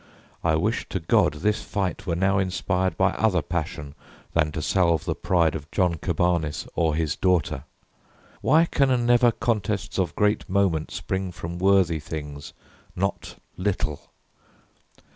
I 0.43 0.55
wish 0.55 0.89
to 0.89 0.99
God 0.99 1.35
this 1.35 1.61
fight 1.61 2.07
were 2.07 2.15
now 2.15 2.39
inspired 2.39 2.97
By 2.97 3.11
other 3.11 3.43
passion 3.43 3.93
than 4.33 4.51
to 4.53 4.61
salve 4.63 5.05
the 5.05 5.13
pride 5.13 5.53
Of 5.53 5.69
John 5.69 5.93
Cabanis 5.99 6.67
or 6.73 6.95
his 6.95 7.15
daughter. 7.15 7.65
Why 8.41 8.65
Can 8.65 9.05
never 9.05 9.31
contests 9.31 9.99
of 9.99 10.15
great 10.15 10.49
moment 10.49 10.89
spring 10.89 11.31
From 11.31 11.59
worthy 11.59 11.99
things, 11.99 12.51
not 12.95 13.35
little? 13.57 14.09